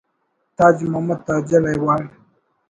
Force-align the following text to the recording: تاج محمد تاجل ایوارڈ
تاج 0.57 0.75
محمد 0.91 1.19
تاجل 1.27 1.63
ایوارڈ 1.71 2.07